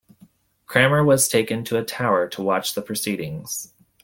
[0.65, 3.71] Cranmer was taken to a tower to watch the proceedings.